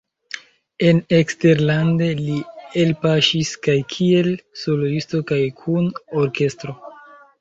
En 0.85 1.01
eksterlande 1.17 2.07
li 2.21 2.39
elpaŝis 2.85 3.51
kaj 3.67 3.77
kiel 3.95 4.33
soloisto 4.65 5.21
kaj 5.33 5.41
kun 5.61 5.91
orkestro. 6.23 6.79